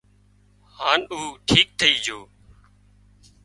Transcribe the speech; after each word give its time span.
هانَ 0.77 0.99
هاوَ 1.17 1.25
ٺيڪ 1.47 1.67
ٿئي 1.79 1.93
جھو 2.05 2.19